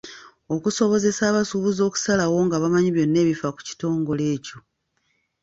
[0.55, 4.57] Okusobozesa abasuubuzi okusalawo nga bamanyi byonna ebifa ku kitongole ekyo.